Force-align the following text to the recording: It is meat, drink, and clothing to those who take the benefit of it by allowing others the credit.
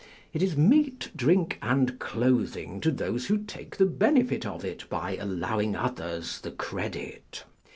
It 0.33 0.41
is 0.41 0.57
meat, 0.57 1.11
drink, 1.15 1.59
and 1.61 1.99
clothing 1.99 2.81
to 2.81 2.89
those 2.89 3.27
who 3.27 3.37
take 3.43 3.77
the 3.77 3.85
benefit 3.85 4.47
of 4.47 4.65
it 4.65 4.89
by 4.89 5.15
allowing 5.17 5.75
others 5.75 6.39
the 6.41 6.49
credit. 6.49 7.43